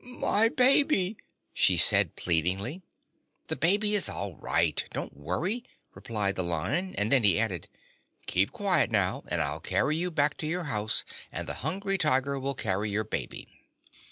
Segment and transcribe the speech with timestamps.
[0.03, 1.15] "My baby!"
[1.53, 2.81] she said pleadingly.
[3.49, 7.67] "The baby is all right; don't worry," replied the Lion; and then he added:
[8.25, 12.39] "Keep quiet, now, and I'll carry you back to your house, and the Hungry Tiger
[12.39, 13.47] will carry your baby."